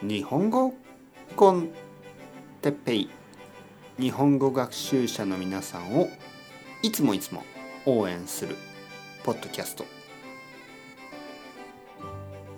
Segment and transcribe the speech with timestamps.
[0.00, 0.74] 日本語
[1.34, 1.70] コン
[2.62, 3.10] テッペイ。
[3.98, 6.08] 日本語学習者の皆さんを
[6.84, 7.42] いつもいつも
[7.84, 8.54] 応援する
[9.24, 9.84] ポッドキャスト。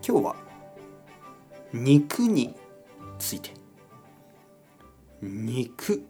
[0.06, 0.37] 今日は
[1.72, 2.54] 肉に
[3.19, 3.53] ついて。
[5.22, 6.04] 肉。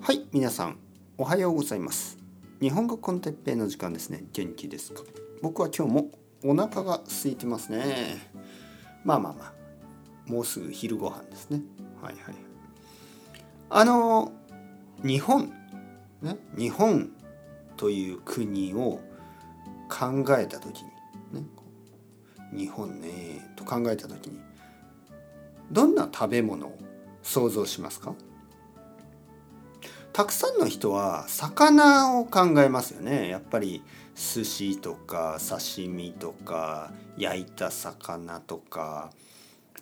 [0.00, 0.78] はい皆さん
[1.18, 2.18] おはようございます。
[2.60, 4.22] 日本語コンテッペイの時間ですね。
[4.32, 5.02] 元気ですか？
[5.42, 6.10] 僕は今日も
[6.42, 8.18] お腹が空いてますね。
[9.04, 9.52] まあまあまあ。
[10.30, 11.60] もうすぐ昼ご飯ですね。
[12.00, 12.34] はいはい。
[13.68, 14.32] あの
[15.04, 15.52] 日本
[16.22, 17.10] ね日本
[17.76, 19.00] という国を
[19.88, 20.82] 考えた時
[21.32, 21.46] にね
[22.52, 24.38] 日本ねと考えた時に
[25.70, 26.78] どんな食べ物を
[27.22, 28.14] 想像しますか？
[30.20, 33.30] たくさんの人は魚を考えますよね。
[33.30, 33.82] やっぱり
[34.14, 39.12] 寿司とか刺身とか焼いた魚とか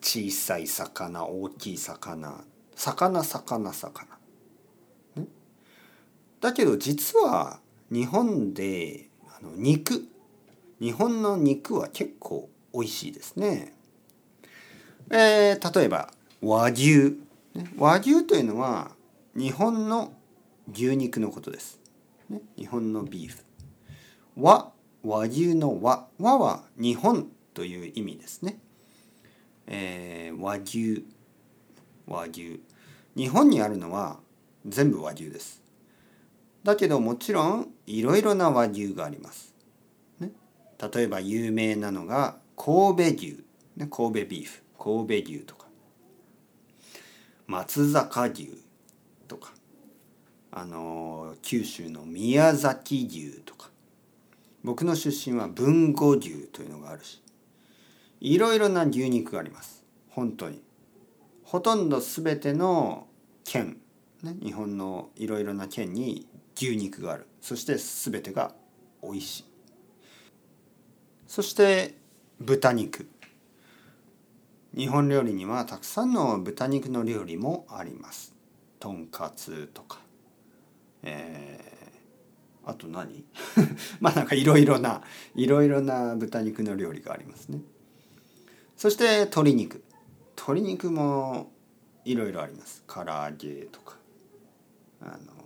[0.01, 2.45] 小さい魚大きい魚。
[2.77, 4.07] 魚魚魚、
[5.17, 5.27] ね、
[6.41, 7.59] だけど実は
[7.91, 10.07] 日本であの肉。
[10.79, 13.75] 日本の肉は結構美味しいですね。
[15.11, 17.19] えー、例えば和牛、
[17.77, 18.93] 和牛というのは
[19.35, 20.13] 日本の
[20.71, 21.81] 牛肉のことです。
[22.29, 23.39] ね、日本のビーフ。
[24.37, 26.09] 和、和牛の和。
[26.19, 28.59] 和は日本という意味ですね。
[29.67, 31.05] えー、和牛、
[32.07, 32.61] 和牛。
[33.17, 34.21] 日本にあるのは
[34.67, 35.63] 全部和牛です。
[36.65, 39.55] だけどもちろんいろいろな和牛があります。
[40.21, 40.33] ね、
[40.93, 43.45] 例えば有名なのが神戸牛、
[43.77, 45.67] ね、神戸ビーフ、神戸牛とか
[47.47, 48.51] 松坂牛
[49.27, 49.53] とか
[50.61, 53.71] あの九州の宮崎牛とか。
[54.65, 57.23] 僕の出身は豊後牛というのがあるし。
[58.21, 59.85] いろいろな牛肉があります。
[60.11, 60.61] 本当に。
[61.45, 63.07] ほとんど全ての
[63.45, 63.79] 県、
[64.25, 66.27] ね、日本のいろいろな県に
[66.57, 67.27] 牛肉がある。
[67.41, 68.53] そして全てが
[69.01, 69.45] 美味しい。
[71.29, 71.95] そして
[72.41, 73.09] 豚肉。
[74.77, 78.35] 日本料理にはたくさんの豚肉の料理もあります。
[78.81, 80.08] とんかつとか。
[81.03, 83.25] えー、あと何？
[84.01, 85.03] まあなんかいろいろな
[85.35, 87.61] いろいろな豚肉の料理がありますね。
[88.77, 89.85] そして鶏肉。
[90.37, 91.53] 鶏肉も
[92.05, 92.85] いろいろあります。
[92.87, 93.97] 唐揚げとか。
[95.01, 95.39] あの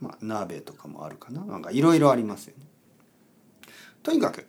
[0.00, 1.44] まあ鍋とかもあるかな。
[1.44, 2.66] なんかいろいろありますよね。
[4.02, 4.46] とにかく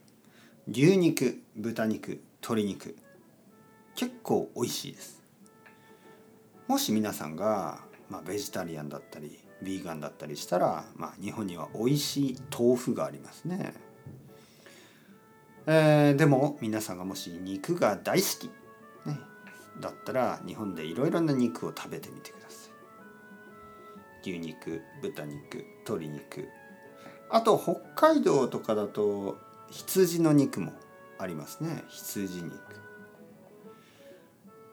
[0.70, 2.96] 牛肉豚肉鶏肉
[3.96, 5.24] 結構美味しいです。
[6.68, 13.74] もし皆さんがまあ、ベジタリアンだったりヴィーガンだったりしたら、まあ、日本には美味しい豆腐がありますね。
[15.68, 18.46] えー、でも皆さんがもし肉が大好き、
[19.08, 19.20] ね、
[19.80, 24.30] だったら日本でいろいろな肉を食べてみてください。
[24.30, 26.50] 牛肉豚肉鶏肉
[27.30, 29.38] あと北海道とかだと
[29.72, 30.74] 羊の肉も
[31.18, 32.54] ありますね羊肉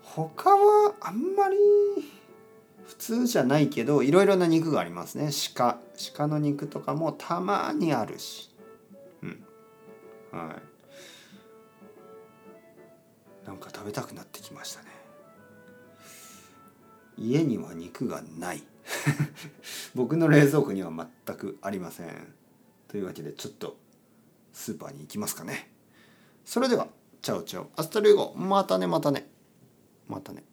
[0.03, 1.57] 他はあんまり
[2.87, 5.31] 普通じゃないけどいろいろな肉がありますね。
[5.55, 5.79] 鹿。
[6.15, 8.51] 鹿の肉とかもたまにあるし。
[9.23, 9.45] うん。
[10.31, 10.55] は
[13.45, 13.47] い。
[13.47, 14.89] なんか食べたくなってきましたね。
[17.19, 18.63] 家には肉がない。
[19.95, 20.91] 僕の冷蔵庫には
[21.27, 22.35] 全くありません。
[22.89, 23.77] というわけでちょっと
[24.53, 25.73] スーパーに行きますかね。
[26.45, 26.89] それでは
[27.21, 27.71] Chao chao。
[27.77, 28.35] Hasta luego。
[28.37, 29.29] またねまたね。
[30.09, 30.45] またね。